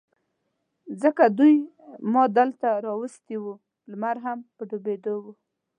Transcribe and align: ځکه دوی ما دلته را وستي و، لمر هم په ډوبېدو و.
ځکه 1.01 1.23
دوی 1.37 1.55
ما 2.11 2.23
دلته 2.37 2.67
را 2.85 2.93
وستي 3.01 3.35
و، 3.39 3.45
لمر 3.91 4.17
هم 4.25 4.39
په 4.55 4.61
ډوبېدو 4.69 5.15
و. 5.23 5.25